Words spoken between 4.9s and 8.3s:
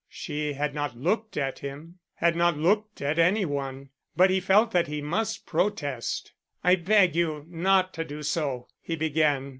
must protest. "I beg you not to do